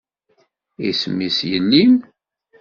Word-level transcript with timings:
Isem-is 0.89 1.39
yelli-m? 1.51 1.95